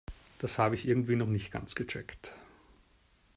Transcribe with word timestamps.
Das 0.39 0.57
habe 0.57 0.73
ich 0.73 0.87
irgendwie 0.87 1.15
noch 1.15 1.27
nicht 1.27 1.51
ganz 1.51 1.75
gecheckt. 1.75 2.33